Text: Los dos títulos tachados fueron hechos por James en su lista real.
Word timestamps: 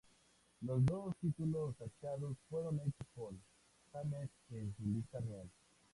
Los 0.61 0.83
dos 0.83 1.15
títulos 1.21 1.75
tachados 1.77 2.35
fueron 2.49 2.79
hechos 2.79 3.07
por 3.13 3.35
James 3.93 4.31
en 4.49 4.75
su 4.75 4.85
lista 4.87 5.19
real. 5.19 5.47